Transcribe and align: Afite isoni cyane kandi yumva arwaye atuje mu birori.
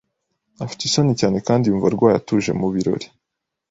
Afite 0.63 0.81
isoni 0.85 1.13
cyane 1.21 1.37
kandi 1.47 1.63
yumva 1.69 1.87
arwaye 1.89 2.15
atuje 2.17 2.51
mu 2.59 2.67
birori. 2.73 3.07